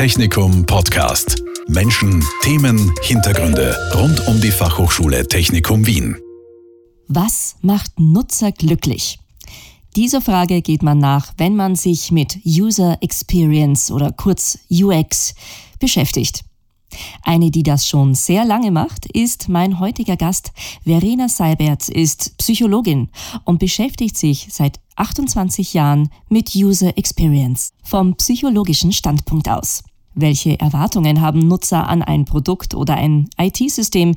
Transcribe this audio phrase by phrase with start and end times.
[0.00, 1.42] Technikum Podcast.
[1.68, 6.16] Menschen, Themen, Hintergründe rund um die Fachhochschule Technikum Wien.
[7.08, 9.18] Was macht Nutzer glücklich?
[9.96, 15.34] Dieser Frage geht man nach, wenn man sich mit User Experience oder kurz UX
[15.78, 16.44] beschäftigt.
[17.22, 20.52] Eine, die das schon sehr lange macht, ist mein heutiger Gast.
[20.82, 23.10] Verena Seibert ist Psychologin
[23.44, 29.82] und beschäftigt sich seit 28 Jahren mit User Experience vom psychologischen Standpunkt aus.
[30.20, 34.14] Welche Erwartungen haben Nutzer an ein Produkt oder ein IT-System?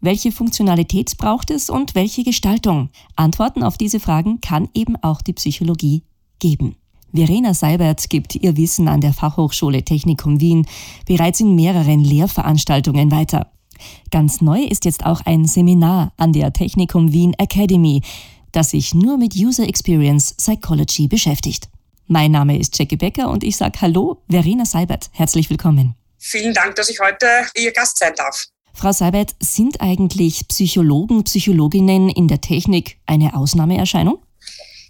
[0.00, 2.88] Welche Funktionalität braucht es und welche Gestaltung?
[3.16, 6.02] Antworten auf diese Fragen kann eben auch die Psychologie
[6.38, 6.76] geben.
[7.14, 10.66] Verena Seibert gibt ihr Wissen an der Fachhochschule Technikum Wien
[11.06, 13.52] bereits in mehreren Lehrveranstaltungen weiter.
[14.10, 18.00] Ganz neu ist jetzt auch ein Seminar an der Technikum Wien Academy,
[18.52, 21.68] das sich nur mit User Experience Psychology beschäftigt.
[22.06, 25.10] Mein Name ist Jackie Becker und ich sage Hallo, Verena Seibert.
[25.12, 25.94] Herzlich willkommen.
[26.18, 28.46] Vielen Dank, dass ich heute Ihr Gast sein darf.
[28.74, 34.22] Frau Seibert, sind eigentlich Psychologen, Psychologinnen in der Technik eine Ausnahmeerscheinung?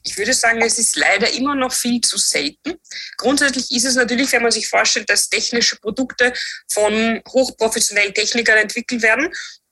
[0.05, 2.75] Ich würde sagen, es ist leider immer noch viel zu selten.
[3.17, 6.33] Grundsätzlich ist es natürlich, wenn man sich vorstellt, dass technische Produkte
[6.69, 9.29] von hochprofessionellen Technikern entwickelt werden,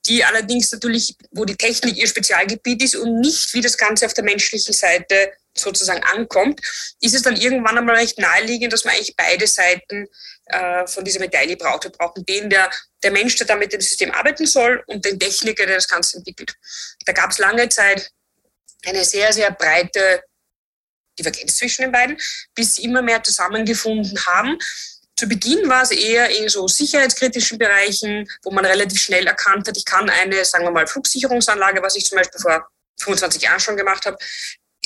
[0.06, 4.14] die allerdings natürlich, wo die Technik ihr Spezialgebiet ist und nicht wie das Ganze auf
[4.14, 6.60] der menschlichen Seite sozusagen ankommt,
[7.00, 10.06] ist es dann irgendwann einmal recht naheliegend, dass man eigentlich beide Seiten
[10.46, 11.84] äh, von dieser Medaille braucht.
[11.84, 12.70] Wir brauchen den, der,
[13.02, 16.54] der Mensch, der damit im System arbeiten soll und den Techniker, der das Ganze entwickelt.
[17.04, 18.10] Da gab es lange Zeit
[18.86, 20.22] eine sehr, sehr breite
[21.18, 22.18] Divergenz zwischen den beiden,
[22.54, 24.58] bis sie immer mehr zusammengefunden haben.
[25.16, 29.76] Zu Beginn war es eher in so sicherheitskritischen Bereichen, wo man relativ schnell erkannt hat,
[29.76, 32.66] ich kann eine, sagen wir mal, Flugsicherungsanlage, was ich zum Beispiel vor
[33.00, 34.16] 25 Jahren schon gemacht habe,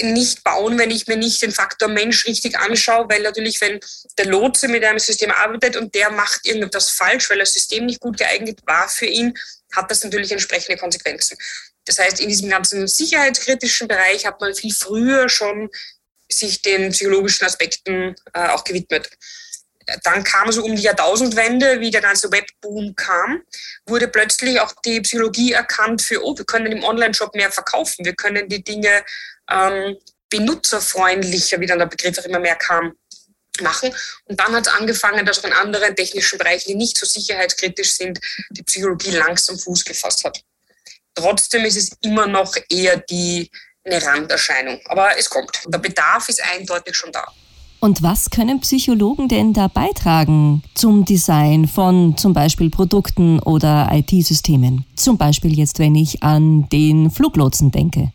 [0.02, 3.78] nicht bauen, wenn ich mir nicht den Faktor Mensch richtig anschaue, weil natürlich, wenn
[4.18, 8.00] der Lotse mit einem System arbeitet und der macht irgendetwas falsch, weil das System nicht
[8.00, 9.34] gut geeignet war für ihn,
[9.72, 11.36] hat das natürlich entsprechende Konsequenzen.
[11.84, 15.70] Das heißt, in diesem ganzen sicherheitskritischen Bereich hat man viel früher schon
[16.30, 19.08] sich den psychologischen Aspekten äh, auch gewidmet.
[20.02, 23.42] Dann kam so um die Jahrtausendwende, wie der ganze Webboom kam,
[23.86, 28.14] wurde plötzlich auch die Psychologie erkannt für, oh, wir können im Online-Shop mehr verkaufen, wir
[28.14, 29.04] können die Dinge
[29.50, 29.96] ähm,
[30.30, 32.94] benutzerfreundlicher, wie dann der Begriff auch immer mehr kam,
[33.60, 33.94] machen.
[34.24, 37.92] Und dann hat es angefangen, dass auch in anderen technischen Bereichen, die nicht so sicherheitskritisch
[37.92, 38.18] sind,
[38.50, 40.42] die Psychologie langsam Fuß gefasst hat.
[41.14, 43.50] Trotzdem ist es immer noch eher die,
[43.84, 44.80] eine Randerscheinung.
[44.86, 45.60] Aber es kommt.
[45.66, 47.24] Der Bedarf ist eindeutig schon da.
[47.78, 54.86] Und was können Psychologen denn da beitragen zum Design von zum Beispiel Produkten oder IT-Systemen?
[54.96, 58.10] Zum Beispiel jetzt, wenn ich an den Fluglotsen denke.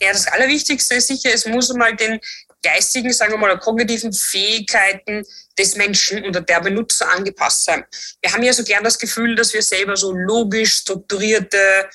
[0.00, 2.20] Ja, das Allerwichtigste ist sicher, es muss mal den
[2.62, 5.22] geistigen, sagen wir mal, kognitiven Fähigkeiten
[5.58, 7.84] des Menschen oder der Benutzer angepasst sein.
[8.20, 11.88] Wir haben ja so gern das Gefühl, dass wir selber so logisch strukturierte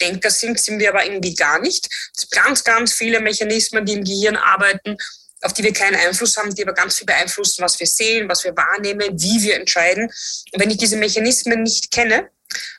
[0.00, 1.88] Denker sind, sind wir aber irgendwie gar nicht.
[2.14, 4.96] Es gibt ganz, ganz viele Mechanismen, die im Gehirn arbeiten,
[5.42, 8.44] auf die wir keinen Einfluss haben, die aber ganz viel beeinflussen, was wir sehen, was
[8.44, 10.04] wir wahrnehmen, wie wir entscheiden.
[10.04, 12.30] Und wenn ich diese Mechanismen nicht kenne,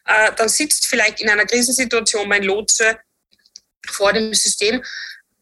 [0.06, 2.98] äh, dann sitzt vielleicht in einer Krisensituation mein Lotse
[3.90, 4.84] vor dem System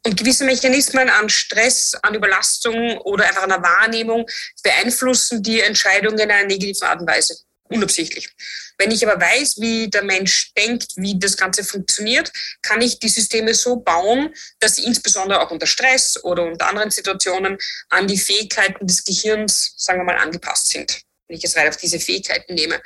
[0.06, 4.26] und gewisse Mechanismen an Stress, an Überlastung oder einfach an der Wahrnehmung
[4.64, 7.38] beeinflussen die Entscheidungen in einer negativen Art und Weise
[7.70, 8.30] unabsichtlich.
[8.78, 12.32] Wenn ich aber weiß, wie der Mensch denkt, wie das Ganze funktioniert,
[12.62, 16.92] kann ich die Systeme so bauen, dass sie insbesondere auch unter Stress oder unter anderen
[16.92, 17.58] Situationen
[17.90, 21.02] an die Fähigkeiten des Gehirns, sagen wir mal, angepasst sind.
[21.28, 22.82] Wenn ich es rein auf diese Fähigkeiten nehme.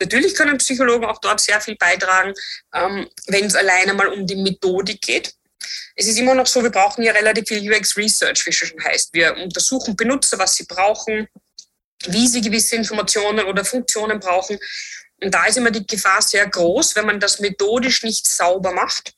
[0.00, 2.32] Natürlich können Psychologen auch dort sehr viel beitragen,
[2.74, 5.34] ähm, wenn es alleine mal um die Methodik geht.
[5.96, 8.84] Es ist immer noch so, wir brauchen ja relativ viel UX Research, wie es schon
[8.84, 9.12] heißt.
[9.12, 11.28] Wir untersuchen Benutzer, was sie brauchen,
[12.06, 14.58] wie sie gewisse Informationen oder Funktionen brauchen.
[15.20, 19.14] Und da ist immer die Gefahr sehr groß, wenn man das methodisch nicht sauber macht,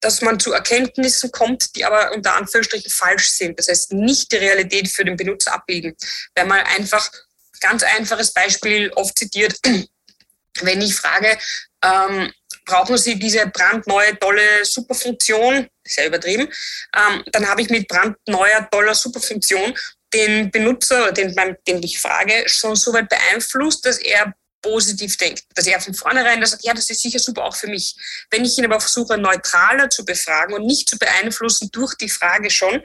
[0.00, 3.58] dass man zu Erkenntnissen kommt, die aber unter Anführungsstrichen falsch sind.
[3.58, 5.94] Das heißt, nicht die Realität für den Benutzer abbilden.
[6.34, 7.10] Weil man einfach,
[7.60, 9.54] ganz einfaches Beispiel, oft zitiert,
[10.62, 11.38] wenn ich frage,
[11.82, 12.32] ähm,
[12.66, 16.48] brauchen Sie diese brandneue, tolle Superfunktion, sehr übertrieben,
[16.96, 19.74] ähm, dann habe ich mit brandneuer, toller Superfunktion
[20.12, 21.34] den Benutzer, den,
[21.66, 26.44] den ich frage, schon so weit beeinflusst, dass er positiv denkt, dass er von vornherein
[26.44, 27.96] sagt, ja, das ist sicher super auch für mich.
[28.30, 32.50] Wenn ich ihn aber versuche, neutraler zu befragen und nicht zu beeinflussen durch die Frage
[32.50, 32.82] schon,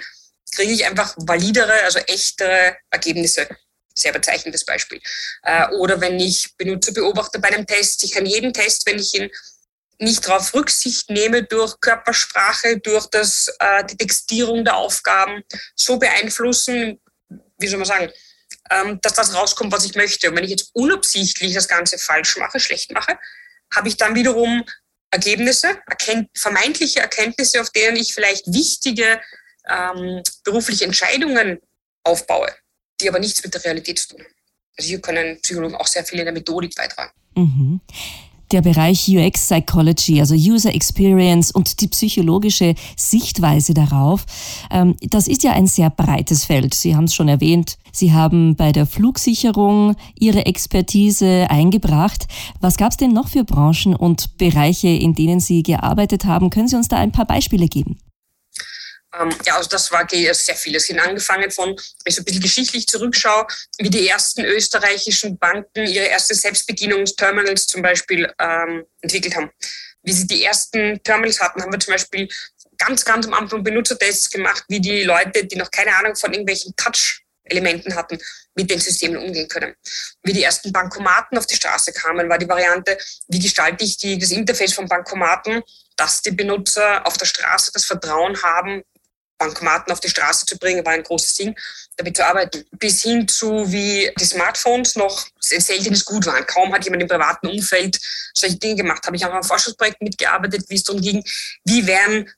[0.54, 3.48] kriege ich einfach validere, also echtere Ergebnisse.
[3.98, 5.02] Sehr bezeichnendes Beispiel.
[5.44, 9.14] Äh, oder wenn ich Benutzer beobachte bei einem Test, ich kann jeden Test, wenn ich
[9.14, 9.30] ihn
[10.00, 15.44] nicht darauf Rücksicht nehme durch Körpersprache, durch das, äh, die Textierung der Aufgaben
[15.76, 17.02] so beeinflussen,
[17.58, 18.12] wie soll man sagen,
[18.72, 20.30] ähm, dass das rauskommt, was ich möchte.
[20.30, 23.18] Und wenn ich jetzt unabsichtlich das Ganze falsch mache, schlecht mache,
[23.74, 24.66] habe ich dann wiederum
[25.12, 29.22] Ergebnisse, erkennt, vermeintliche Erkenntnisse, auf denen ich vielleicht wichtige
[29.68, 31.60] ähm, berufliche Entscheidungen
[32.04, 32.54] aufbaue,
[33.02, 34.34] die aber nichts mit der Realität zu tun haben.
[34.78, 37.12] Also hier können Psychologen auch sehr viel in der Methodik beitragen.
[37.36, 37.82] Mhm
[38.52, 44.26] der Bereich UX Psychology, also User Experience und die psychologische Sichtweise darauf,
[44.72, 46.74] ähm, das ist ja ein sehr breites Feld.
[46.74, 52.28] Sie haben es schon erwähnt, Sie haben bei der Flugsicherung Ihre Expertise eingebracht.
[52.60, 56.50] Was gab es denn noch für Branchen und Bereiche, in denen Sie gearbeitet haben?
[56.50, 57.98] Können Sie uns da ein paar Beispiele geben?
[59.20, 60.76] Ähm, ja, also das war sehr viel.
[60.76, 63.48] Es sind angefangen von, wenn ich so ein bisschen geschichtlich zurückschaue,
[63.80, 69.52] wie die ersten österreichischen Banken ihre ersten Selbstbedienungsterminals zum Beispiel ähm, entwickelt haben.
[70.04, 72.28] Wie sie die ersten Terminals hatten, haben wir zum Beispiel
[72.78, 76.76] ganz, ganz am Anfang Benutzertests gemacht, wie die Leute, die noch keine Ahnung von irgendwelchen
[76.76, 78.20] Touch-Elementen hatten,
[78.56, 79.74] mit den Systemen umgehen können.
[80.24, 82.98] Wie die ersten Bankomaten auf die Straße kamen, war die Variante,
[83.28, 85.62] wie gestalte ich die, das Interface von Bankomaten,
[85.96, 88.84] dass die Benutzer auf der Straße das Vertrauen haben,
[89.38, 91.56] Bankomaten auf die Straße zu bringen, war ein großes Ding,
[91.98, 92.66] damit zu arbeiten.
[92.72, 96.46] Bis hin zu, wie die Smartphones noch ein seltenes Gut waren.
[96.46, 98.00] Kaum hat jemand im privaten Umfeld
[98.34, 99.06] solche Dinge gemacht.
[99.06, 101.24] Habe ich auch an einem Forschungsprojekt mitgearbeitet, wie es darum ging,
[101.66, 102.30] wie werden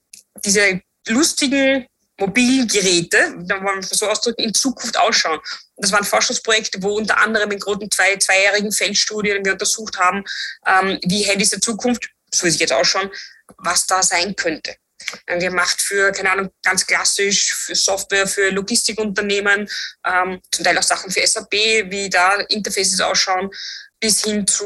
[0.43, 1.87] diese lustigen
[2.19, 5.39] mobilen Geräte, da wollen wir so ausdrücken, in Zukunft ausschauen.
[5.75, 10.23] Das waren Forschungsprojekte, wo unter anderem in großen zwei, zweijährigen Feldstudien wir untersucht haben,
[10.65, 13.11] ähm, wie Handys der Zukunft, so wie sie jetzt ausschauen,
[13.59, 14.75] was da sein könnte
[15.25, 19.69] gemacht für, keine Ahnung, ganz klassisch für Software für Logistikunternehmen,
[20.05, 23.49] ähm, zum Teil auch Sachen für SAP, wie da Interfaces ausschauen,
[23.99, 24.65] bis hin zu,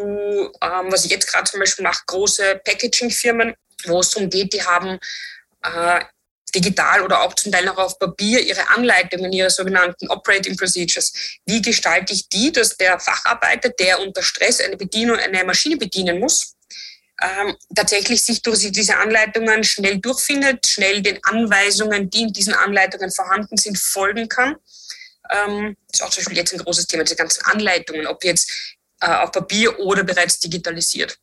[0.62, 3.54] ähm, was ich jetzt gerade zum Beispiel mache, große Packaging-Firmen,
[3.86, 5.00] wo es darum geht, die haben
[5.64, 6.02] äh,
[6.54, 11.14] digital oder auch zum Teil noch auf Papier ihre Anleitungen, ihre sogenannten Operating Procedures.
[11.46, 16.20] Wie gestalte ich die, dass der Facharbeiter, der unter Stress eine Bedienung, eine Maschine bedienen
[16.20, 16.56] muss,
[17.21, 23.12] ähm, tatsächlich sich durch diese Anleitungen schnell durchfindet, schnell den Anweisungen, die in diesen Anleitungen
[23.12, 24.56] vorhanden sind, folgen kann.
[25.29, 28.51] Ähm, ist auch zum Beispiel jetzt ein großes Thema, diese ganzen Anleitungen, ob jetzt
[29.01, 31.18] äh, auf Papier oder bereits digitalisiert.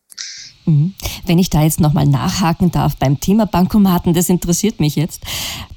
[1.25, 5.21] Wenn ich da jetzt nochmal nachhaken darf beim Thema Bankomaten, das interessiert mich jetzt.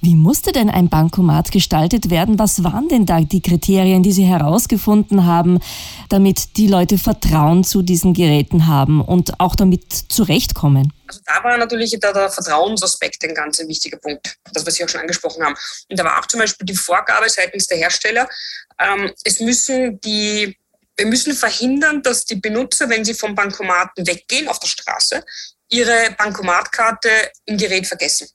[0.01, 2.39] Wie musste denn ein Bankomat gestaltet werden?
[2.39, 5.61] Was waren denn da die Kriterien, die Sie herausgefunden haben,
[6.09, 10.93] damit die Leute Vertrauen zu diesen Geräten haben und auch damit zurechtkommen?
[11.07, 14.89] Also da war natürlich der, der Vertrauensaspekt ein ganz wichtiger Punkt, das, was Sie auch
[14.89, 15.55] schon angesprochen haben.
[15.91, 18.29] Und da war auch zum Beispiel die Vorgabe seitens der Hersteller,
[18.79, 20.57] ähm, es müssen die
[20.97, 25.25] wir müssen verhindern, dass die Benutzer, wenn sie vom Bankomaten weggehen auf der Straße,
[25.71, 27.09] ihre Bankomatkarte
[27.47, 28.29] im Gerät vergessen.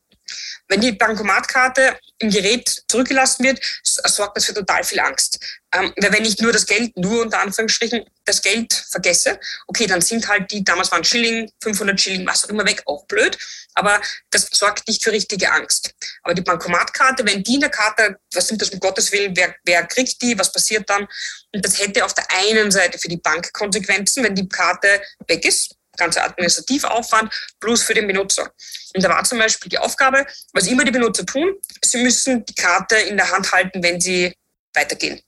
[0.68, 5.38] Wenn die Bankomatkarte im Gerät zurückgelassen wird, sorgt das für total viel Angst.
[5.72, 10.26] Ähm, wenn ich nur das Geld, nur unter Anführungsstrichen, das Geld vergesse, okay, dann sind
[10.26, 13.36] halt die, damals waren Schilling, 500 Schilling, was auch immer weg, auch blöd.
[13.74, 14.00] Aber
[14.30, 15.94] das sorgt nicht für richtige Angst.
[16.22, 19.54] Aber die Bankomatkarte, wenn die in der Karte, was sind das um Gottes Willen, wer,
[19.64, 21.06] wer kriegt die, was passiert dann?
[21.54, 25.44] Und das hätte auf der einen Seite für die Bank Konsequenzen, wenn die Karte weg
[25.44, 28.50] ist, ganze Administrativaufwand plus für den Benutzer.
[28.94, 32.54] Und da war zum Beispiel die Aufgabe, was immer die Benutzer tun, sie müssen die
[32.54, 34.32] Karte in der Hand halten, wenn sie
[34.74, 35.20] weitergehen.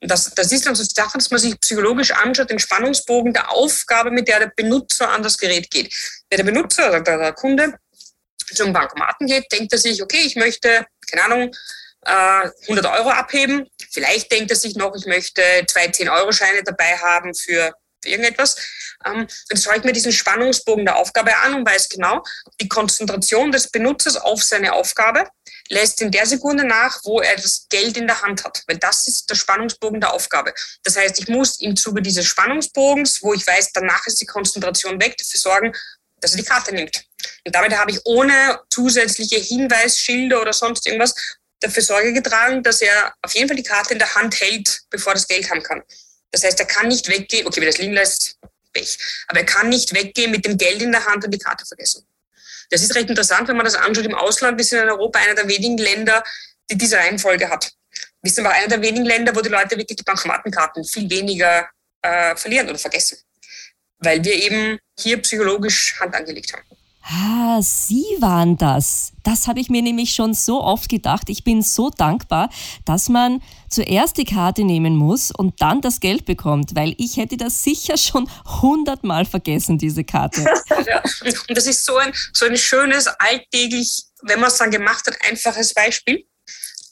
[0.00, 3.32] Und das, das ist dann so die Sache, dass man sich psychologisch anschaut, den Spannungsbogen
[3.32, 5.94] der Aufgabe, mit der der Benutzer an das Gerät geht.
[6.28, 7.74] Wenn der Benutzer oder der, der Kunde
[8.54, 11.56] zum Bankomaten geht, denkt er sich, okay, ich möchte, keine Ahnung,
[12.04, 13.68] 100 äh, Euro abheben.
[13.90, 17.72] Vielleicht denkt er sich noch, ich möchte zwei 10-Euro-Scheine dabei haben für, für
[18.06, 18.56] irgendetwas.
[19.04, 22.22] Ähm, dann schaue ich mir diesen Spannungsbogen der Aufgabe an und weiß genau,
[22.60, 25.28] die Konzentration des Benutzers auf seine Aufgabe
[25.70, 28.62] lässt in der Sekunde nach, wo er das Geld in der Hand hat.
[28.66, 30.52] Weil das ist der Spannungsbogen der Aufgabe.
[30.82, 35.00] Das heißt, ich muss im Zuge dieses Spannungsbogens, wo ich weiß, danach ist die Konzentration
[35.00, 35.72] weg, dafür sorgen,
[36.20, 37.04] dass er die Karte nimmt.
[37.46, 41.14] Und damit habe ich ohne zusätzliche Hinweisschilder oder sonst irgendwas
[41.60, 45.12] dafür Sorge getragen, dass er auf jeden Fall die Karte in der Hand hält, bevor
[45.12, 45.82] er das Geld haben kann.
[46.34, 48.38] Das heißt, er kann nicht weggehen, okay, wenn er es liegen lässt,
[48.72, 48.98] Pech.
[49.28, 52.04] Aber er kann nicht weggehen mit dem Geld in der Hand und die Karte vergessen.
[52.70, 54.58] Das ist recht interessant, wenn man das anschaut im Ausland.
[54.58, 56.24] Wir sind in Europa einer der wenigen Länder,
[56.68, 57.70] die diese Reihenfolge hat.
[58.20, 61.68] Wir sind aber einer der wenigen Länder, wo die Leute wirklich die Bankomatenkarten viel weniger
[62.02, 63.16] äh, verlieren oder vergessen.
[63.98, 66.64] Weil wir eben hier psychologisch Hand angelegt haben.
[67.06, 69.12] Ah, Sie waren das.
[69.24, 71.28] Das habe ich mir nämlich schon so oft gedacht.
[71.28, 72.48] Ich bin so dankbar,
[72.86, 77.36] dass man zuerst die Karte nehmen muss und dann das Geld bekommt, weil ich hätte
[77.36, 78.30] das sicher schon
[78.62, 80.40] hundertmal vergessen, diese Karte.
[80.86, 81.02] ja,
[81.48, 85.16] und das ist so ein, so ein schönes, alltäglich, wenn man es dann gemacht hat,
[85.28, 86.24] einfaches Beispiel.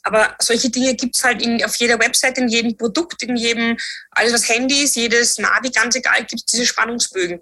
[0.03, 3.77] Aber solche Dinge gibt es halt in, auf jeder Website, in jedem Produkt, in jedem,
[4.11, 7.41] alles was Handy ist, jedes Navi, ganz egal, gibt es diese Spannungsbögen.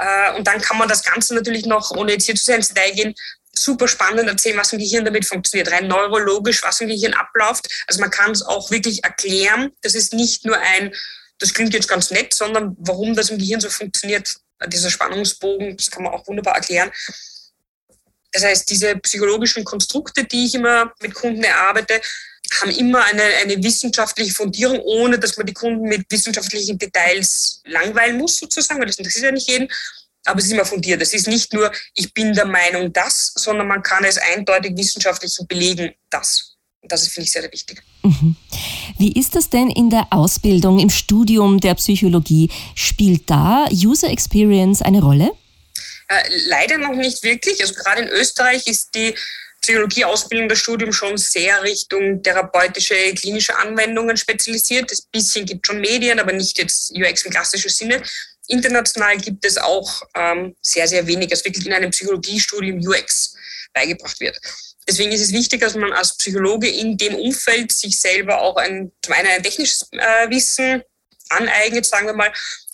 [0.00, 2.68] Äh, und dann kann man das Ganze natürlich noch, ohne jetzt hier zu sehr ins
[2.68, 3.14] Detail gehen,
[3.52, 7.68] super spannend erzählen, was im Gehirn damit funktioniert, rein neurologisch, was im Gehirn abläuft.
[7.86, 9.72] Also man kann es auch wirklich erklären.
[9.82, 10.94] Das ist nicht nur ein,
[11.38, 15.90] das klingt jetzt ganz nett, sondern warum das im Gehirn so funktioniert, dieser Spannungsbogen, das
[15.90, 16.90] kann man auch wunderbar erklären.
[18.32, 22.00] Das heißt, diese psychologischen Konstrukte, die ich immer mit Kunden erarbeite,
[22.60, 28.18] haben immer eine, eine wissenschaftliche Fundierung, ohne dass man die Kunden mit wissenschaftlichen Details langweilen
[28.18, 29.68] muss, sozusagen, weil das interessiert ja nicht jeden.
[30.24, 31.00] Aber es ist immer fundiert.
[31.00, 35.34] Es ist nicht nur, ich bin der Meinung das, sondern man kann es eindeutig wissenschaftlich
[35.48, 36.56] belegen, das.
[36.82, 37.82] Das finde ich sehr, sehr wichtig.
[38.02, 38.36] Mhm.
[38.98, 42.50] Wie ist das denn in der Ausbildung, im Studium der Psychologie?
[42.74, 45.30] Spielt da User Experience eine Rolle?
[46.08, 47.60] Äh, leider noch nicht wirklich.
[47.60, 49.14] Also gerade in Österreich ist die
[49.60, 54.90] Psychologieausbildung, das Studium schon sehr Richtung therapeutische, klinische Anwendungen spezialisiert.
[54.90, 58.02] Das bisschen gibt schon Medien, aber nicht jetzt UX im klassischen Sinne.
[58.48, 63.34] International gibt es auch ähm, sehr, sehr wenig, also wirklich in einem Psychologiestudium UX
[63.72, 64.38] beigebracht wird.
[64.88, 68.90] Deswegen ist es wichtig, dass man als Psychologe in dem Umfeld sich selber auch ein,
[69.02, 70.82] zum einen ein technisches äh, Wissen
[71.28, 72.32] aneignet, sagen wir mal,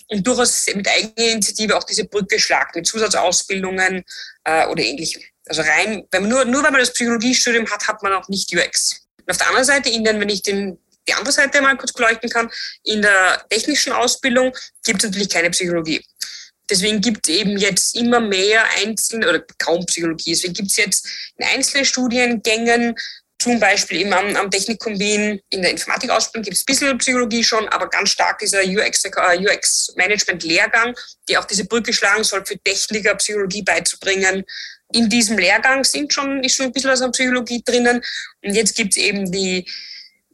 [0.09, 4.05] und durchaus mit eigener Initiative auch diese Brücke schlagt, mit Zusatzausbildungen
[4.45, 5.23] äh, oder ähnlichem.
[5.47, 8.55] Also rein, wenn man nur, nur wenn man das Psychologiestudium hat, hat man auch nicht
[8.55, 9.07] UX.
[9.19, 11.93] Und auf der anderen Seite, in den, wenn ich den, die andere Seite mal kurz
[11.93, 12.51] beleuchten kann,
[12.83, 14.53] in der technischen Ausbildung
[14.85, 16.05] gibt es natürlich keine Psychologie.
[16.69, 21.09] Deswegen gibt es eben jetzt immer mehr einzelne, oder kaum Psychologie, deswegen gibt es jetzt
[21.37, 22.97] in einzelnen Studiengängen,
[23.39, 27.45] zum Beispiel eben am, am Technikum Wien in der Informatikausbildung gibt es ein bisschen Psychologie
[27.45, 33.15] schon, aber ganz stark dieser UX-Management-Lehrgang, UX die auch diese Brücke schlagen soll, für Techniker
[33.17, 34.45] Psychologie beizubringen.
[34.93, 38.03] In diesem Lehrgang sind schon, ist schon ein bisschen was an Psychologie drinnen.
[38.43, 39.67] Und jetzt gibt es eben die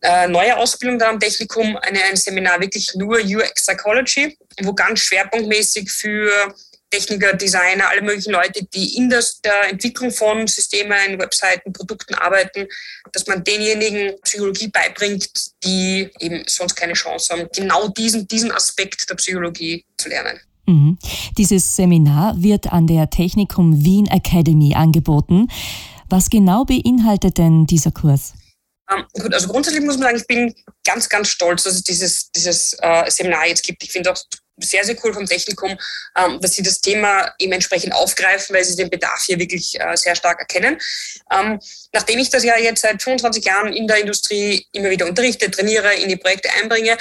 [0.02, 5.00] äh, neue Ausbildung da am Technikum, eine, ein Seminar wirklich nur UX Psychology, wo ganz
[5.00, 6.54] schwerpunktmäßig für
[6.92, 12.68] Techniker, Designer, alle möglichen Leute, die in das, der Entwicklung von Systemen, Webseiten, Produkten arbeiten,
[13.12, 15.30] dass man denjenigen Psychologie beibringt,
[15.64, 20.38] die eben sonst keine Chance haben, genau diesen, diesen Aspekt der Psychologie zu lernen.
[20.66, 20.98] Mhm.
[21.38, 25.48] Dieses Seminar wird an der Technikum Wien Academy angeboten.
[26.08, 28.34] Was genau beinhaltet denn dieser Kurs?
[28.90, 30.54] Ähm, gut, also grundsätzlich muss man sagen, ich bin
[30.84, 33.82] ganz, ganz stolz, dass es dieses, dieses äh, Seminar jetzt gibt.
[33.82, 34.18] Ich finde auch
[34.58, 35.78] sehr, sehr cool vom Technikum,
[36.16, 39.96] ähm, dass sie das Thema eben entsprechend aufgreifen, weil sie den Bedarf hier wirklich äh,
[39.96, 40.78] sehr stark erkennen.
[41.30, 41.58] Ähm,
[41.92, 45.94] nachdem ich das ja jetzt seit 25 Jahren in der Industrie immer wieder unterrichte, trainiere,
[45.94, 46.96] in die Projekte einbringe,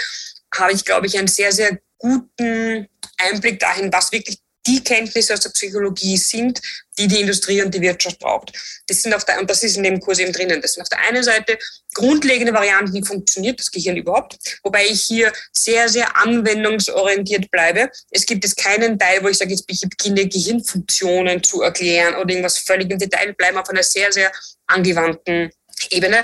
[0.56, 5.39] habe ich, glaube ich, einen sehr, sehr guten Einblick dahin, was wirklich die Kenntnisse aus
[5.39, 6.62] der Psychologie sind,
[6.98, 8.51] die die Industrie und die Wirtschaft braucht.
[8.88, 10.62] Das sind auf der, und das ist in dem Kurs eben drinnen.
[10.62, 11.58] Das sind auf der einen Seite
[11.93, 17.89] grundlegende Varianten, wie funktioniert das Gehirn überhaupt, wobei ich hier sehr, sehr anwendungsorientiert bleibe.
[18.12, 22.29] Es gibt jetzt keinen Teil, wo ich sage, jetzt ich beginne Gehirnfunktionen zu erklären oder
[22.29, 24.31] irgendwas völlig im Detail, bleiben auf einer sehr, sehr
[24.67, 25.50] angewandten
[25.89, 26.24] Ebene.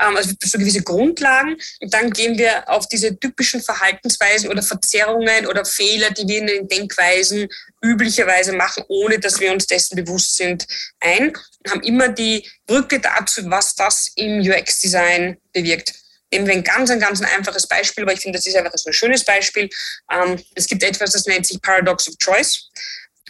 [0.00, 1.56] Ähm, also so gewisse Grundlagen.
[1.80, 6.46] Und dann gehen wir auf diese typischen Verhaltensweisen oder Verzerrungen oder Fehler, die wir in
[6.46, 7.48] den Denkweisen
[7.82, 10.66] üblicherweise machen, ohne dass wir uns dessen bewusst sind,
[11.00, 11.28] ein.
[11.28, 15.92] Und haben immer die Brücke dazu, was das im UX-Design bewirkt.
[16.32, 18.90] Nehmen wir ein ganz, ein ganz einfaches Beispiel, aber ich finde, das ist einfach so
[18.90, 19.68] ein schönes Beispiel.
[20.10, 22.68] Ähm, es gibt etwas, das nennt sich Paradox of Choice.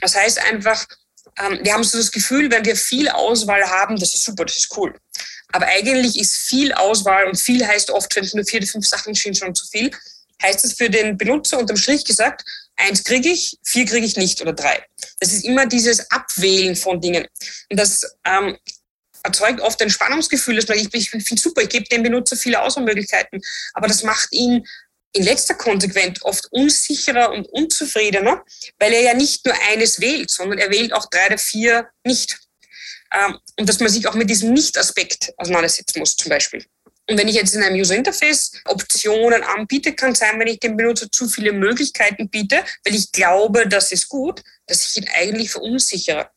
[0.01, 0.87] Das heißt einfach,
[1.39, 4.57] ähm, wir haben so das Gefühl, wenn wir viel Auswahl haben, das ist super, das
[4.57, 4.95] ist cool.
[5.53, 9.15] Aber eigentlich ist viel Auswahl und viel heißt oft, wenn es nur vier, fünf Sachen
[9.15, 9.91] sind, schon zu viel.
[10.43, 12.45] Heißt es für den Benutzer unterm Strich gesagt,
[12.77, 14.85] eins kriege ich, vier kriege ich nicht oder drei.
[15.21, 17.27] Das ist immer dieses Abwählen von Dingen.
[17.71, 18.57] Und das ähm,
[19.23, 22.61] erzeugt oft ein Spannungsgefühl, dass man, ich, ich finde super, ich gebe dem Benutzer viele
[22.61, 23.41] Auswahlmöglichkeiten,
[23.75, 24.67] aber das macht ihn
[25.13, 28.45] in letzter Konsequenz oft unsicherer und unzufriedener,
[28.79, 32.39] weil er ja nicht nur eines wählt, sondern er wählt auch drei oder vier nicht.
[33.13, 36.65] Ähm, und dass man sich auch mit diesem Nicht-Aspekt auseinandersetzen muss, zum Beispiel.
[37.09, 40.77] Und wenn ich jetzt in einem User Interface Optionen anbiete, kann sein, wenn ich dem
[40.77, 45.51] Benutzer zu viele Möglichkeiten biete, weil ich glaube, das ist gut, dass ich ihn eigentlich
[45.53, 46.31] verunsichere.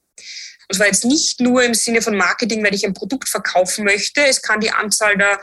[0.67, 4.23] Und zwar jetzt nicht nur im Sinne von Marketing, weil ich ein Produkt verkaufen möchte.
[4.23, 5.41] Es kann die Anzahl der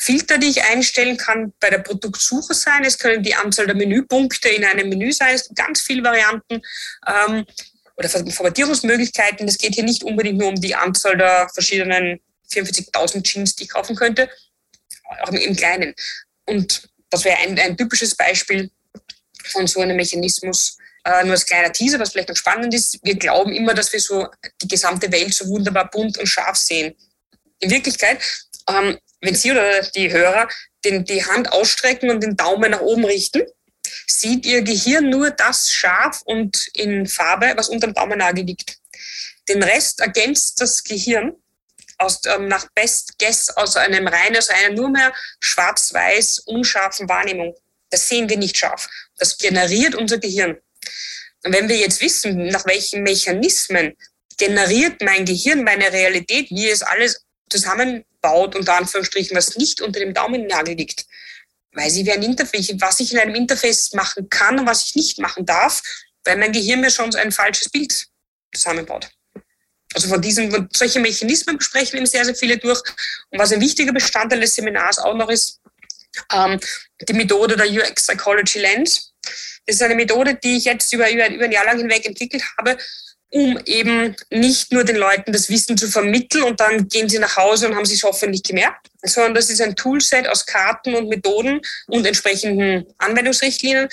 [0.00, 2.84] Filter, die ich einstellen kann, bei der Produktsuche sein.
[2.84, 5.34] Es können die Anzahl der Menüpunkte in einem Menü sein.
[5.34, 6.62] Es gibt ganz viele Varianten.
[7.98, 9.48] Oder Formatierungsmöglichkeiten.
[9.48, 13.70] Es geht hier nicht unbedingt nur um die Anzahl der verschiedenen 44.000 Jeans, die ich
[13.70, 14.30] kaufen könnte,
[15.22, 15.94] auch im Kleinen.
[16.46, 18.70] Und das wäre ein, ein typisches Beispiel
[19.44, 20.78] von so einem Mechanismus.
[21.04, 24.00] Äh, nur als kleiner Teaser, was vielleicht noch spannend ist, wir glauben immer, dass wir
[24.00, 24.28] so
[24.62, 26.94] die gesamte Welt so wunderbar bunt und scharf sehen.
[27.60, 28.20] In Wirklichkeit
[28.68, 30.48] ähm, wenn Sie oder die Hörer
[30.84, 33.42] den, die Hand ausstrecken und den Daumen nach oben richten,
[34.06, 38.78] sieht Ihr Gehirn nur das scharf und in Farbe, was unter dem Daumennagel liegt.
[39.48, 41.34] Den Rest ergänzt das Gehirn
[41.98, 47.54] aus, ähm, nach Best Guess aus einem rein, aus einer nur mehr schwarz-weiß, unscharfen Wahrnehmung.
[47.90, 48.88] Das sehen wir nicht scharf.
[49.18, 50.58] Das generiert unser Gehirn.
[51.44, 53.96] Und wenn wir jetzt wissen, nach welchen Mechanismen
[54.36, 60.14] generiert mein Gehirn meine Realität, wie es alles zusammenbaut, unter Anführungsstrichen, was nicht unter dem
[60.14, 61.06] Daumennagel liegt,
[61.72, 64.96] weiß ich, wie ein Interface, was ich in einem Interface machen kann und was ich
[64.96, 65.82] nicht machen darf,
[66.24, 68.06] weil mein Gehirn mir schon ein falsches Bild
[68.54, 69.10] zusammenbaut.
[69.94, 72.80] Also von diesen, solche Mechanismen besprechen eben sehr, sehr viele durch.
[73.30, 75.60] Und was ein wichtiger Bestandteil des Seminars auch noch ist,
[76.32, 76.60] ähm,
[77.08, 79.12] die Methode der UX Psychology Lens.
[79.66, 82.42] Das ist eine Methode, die ich jetzt über, über, über ein Jahr lang hinweg entwickelt
[82.56, 82.78] habe,
[83.30, 87.36] um eben nicht nur den Leuten das Wissen zu vermitteln und dann gehen sie nach
[87.36, 91.60] Hause und haben sich hoffentlich gemerkt, sondern das ist ein Toolset aus Karten und Methoden
[91.88, 93.88] und entsprechenden Anwendungsrichtlinien,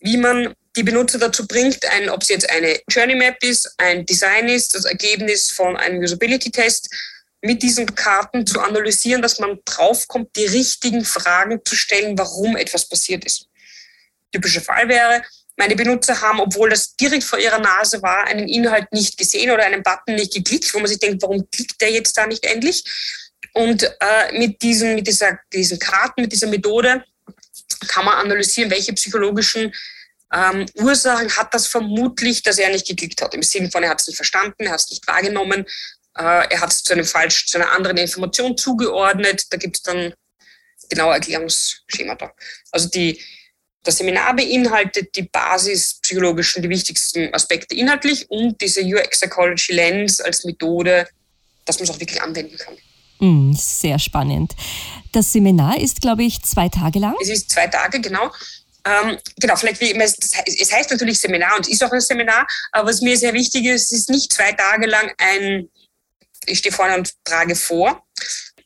[0.00, 4.06] wie man die Benutzer dazu bringt, ein, ob es jetzt eine Journey Map ist, ein
[4.06, 6.88] Design ist, das Ergebnis von einem Usability-Test,
[7.42, 12.88] mit diesen Karten zu analysieren, dass man draufkommt, die richtigen Fragen zu stellen, warum etwas
[12.88, 13.46] passiert ist.
[14.32, 15.22] Typischer Fall wäre,
[15.60, 19.66] meine Benutzer haben, obwohl das direkt vor ihrer Nase war, einen Inhalt nicht gesehen oder
[19.66, 22.82] einen Button nicht geklickt, wo man sich denkt, warum klickt der jetzt da nicht endlich?
[23.52, 27.04] Und äh, mit, diesen, mit dieser, diesen Karten, mit dieser Methode
[27.88, 29.74] kann man analysieren, welche psychologischen
[30.32, 33.34] ähm, Ursachen hat das vermutlich, dass er nicht geklickt hat.
[33.34, 35.66] Im Sinne von, er hat es nicht verstanden, er hat es nicht wahrgenommen,
[36.16, 39.44] äh, er hat es zu, einem falsch, zu einer anderen Information zugeordnet.
[39.50, 40.14] Da gibt es dann
[40.88, 42.32] genaue Erklärungsschemata.
[42.70, 43.20] Also die,
[43.82, 50.44] das Seminar beinhaltet die basispsychologischen, die wichtigsten Aspekte inhaltlich und diese UX Psychology Lens als
[50.44, 51.08] Methode,
[51.64, 52.76] dass man es auch wirklich anwenden kann.
[53.20, 54.54] Mm, sehr spannend.
[55.12, 57.14] Das Seminar ist, glaube ich, zwei Tage lang.
[57.20, 58.30] Es ist zwei Tage, genau.
[58.84, 62.46] Ähm, genau, vielleicht wie immer, es heißt natürlich Seminar und es ist auch ein Seminar,
[62.72, 65.68] aber was mir sehr wichtig ist, es ist nicht zwei Tage lang ein,
[66.46, 68.06] ich stehe vorne und trage vor.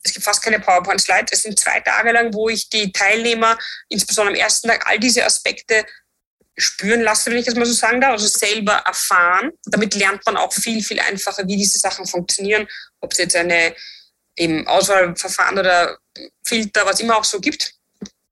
[0.04, 1.32] Es gibt fast keine PowerPoint-Slides.
[1.32, 5.24] Es sind zwei Tage lang, wo ich die Teilnehmer, insbesondere am ersten Tag, all diese
[5.24, 5.84] Aspekte
[6.56, 9.50] spüren lasse, wenn ich das mal so sagen darf, also selber erfahren.
[9.64, 12.68] Damit lernt man auch viel, viel einfacher, wie diese Sachen funktionieren,
[13.00, 13.74] ob es jetzt eine
[14.36, 15.98] eben Auswahlverfahren oder
[16.44, 17.72] Filter, was immer auch so gibt.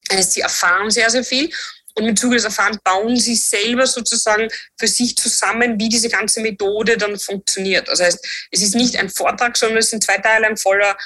[0.08, 1.50] Also sie erfahren sehr, sehr viel.
[1.94, 6.40] Und mit Zuge des Erfahrens bauen sie selber sozusagen für sich zusammen, wie diese ganze
[6.40, 7.88] Methode dann funktioniert.
[7.88, 10.96] Das heißt, es ist nicht ein Vortrag, sondern es sind zwei Teile lang voller,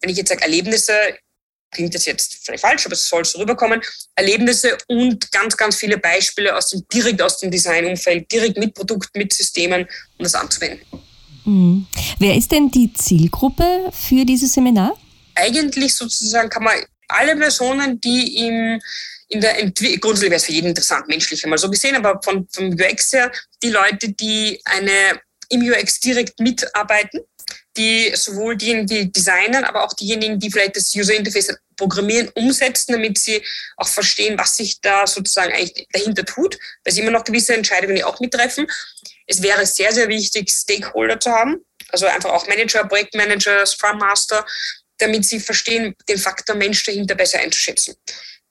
[0.00, 0.92] wenn ich jetzt sage Erlebnisse,
[1.70, 3.80] klingt das jetzt vielleicht falsch, aber es soll so rüberkommen,
[4.16, 9.18] Erlebnisse und ganz, ganz viele Beispiele aus dem, direkt aus dem Designumfeld, direkt mit Produkten,
[9.18, 9.82] mit Systemen,
[10.18, 10.84] um das anzuwenden.
[11.44, 11.86] Mhm.
[12.18, 14.96] Wer ist denn die Zielgruppe für dieses Seminar?
[15.34, 16.74] Eigentlich sozusagen kann man
[17.08, 18.80] alle Personen, die im,
[19.28, 22.46] in der Entwicklung, grundsätzlich wäre es für jeden interessant, menschlich einmal so gesehen, aber von,
[22.50, 23.30] vom UX her,
[23.62, 27.20] die Leute, die eine im UX direkt mitarbeiten,
[27.76, 32.92] die sowohl diejenigen, die designen, aber auch diejenigen, die vielleicht das User Interface programmieren, umsetzen,
[32.92, 33.42] damit sie
[33.76, 38.02] auch verstehen, was sich da sozusagen eigentlich dahinter tut, weil sie immer noch gewisse Entscheidungen
[38.02, 38.66] auch mittreffen.
[39.26, 44.44] Es wäre sehr, sehr wichtig, Stakeholder zu haben, also einfach auch Manager, Projektmanager, Scrum Master,
[44.98, 47.94] damit sie verstehen, den Faktor Mensch dahinter besser einzuschätzen.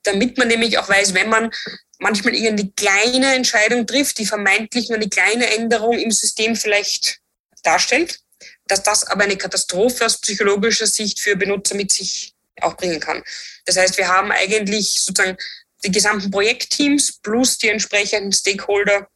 [0.04, 1.52] Damit man nämlich auch weiß, wenn man
[2.00, 7.20] manchmal irgendeine kleine Entscheidung trifft, die vermeintlich nur eine kleine Änderung im System vielleicht
[7.64, 8.20] darstellt,
[8.70, 13.24] dass das aber eine Katastrophe aus psychologischer Sicht für Benutzer mit sich auch bringen kann.
[13.66, 15.38] Das heißt, wir haben eigentlich sozusagen
[15.84, 19.10] die gesamten Projektteams plus die entsprechenden Stakeholder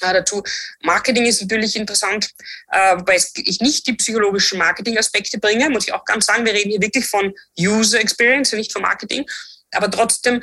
[0.00, 0.42] dazu.
[0.82, 2.30] Marketing ist natürlich interessant,
[2.70, 6.44] äh, wobei ich nicht die psychologischen Marketing-Aspekte bringe, muss ich auch ganz sagen.
[6.44, 9.28] Wir reden hier wirklich von User Experience nicht von Marketing.
[9.72, 10.42] Aber trotzdem,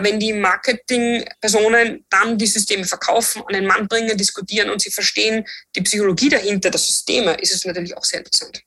[0.00, 5.46] wenn die Marketing-Personen dann die Systeme verkaufen, an den Mann bringen, diskutieren und sie verstehen
[5.74, 8.62] die Psychologie dahinter der Systeme, ist es natürlich auch sehr interessant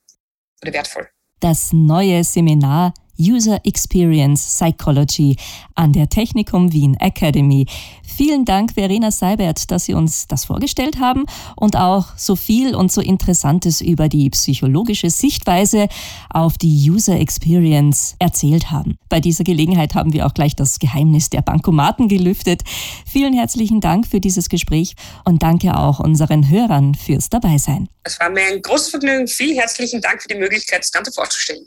[0.62, 1.08] oder wertvoll.
[1.40, 5.36] Das neue Seminar User Experience Psychology
[5.74, 7.66] an der Technikum Wien Academy.
[8.02, 11.24] Vielen Dank, Verena Seibert, dass Sie uns das vorgestellt haben
[11.56, 15.88] und auch so viel und so Interessantes über die psychologische Sichtweise
[16.30, 18.98] auf die User Experience erzählt haben.
[19.08, 22.62] Bei dieser Gelegenheit haben wir auch gleich das Geheimnis der Bankomaten gelüftet.
[23.06, 27.88] Vielen herzlichen Dank für dieses Gespräch und danke auch unseren Hörern fürs Dabeisein.
[28.02, 29.28] Es war mir ein großes Vergnügen.
[29.28, 31.66] Vielen herzlichen Dank für die Möglichkeit, das Ganze vorzustellen.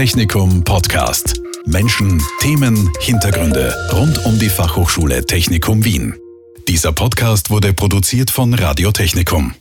[0.00, 1.42] Technikum Podcast.
[1.66, 6.14] Menschen, Themen, Hintergründe rund um die Fachhochschule Technikum Wien.
[6.66, 9.54] Dieser Podcast wurde produziert von Radio Technikum.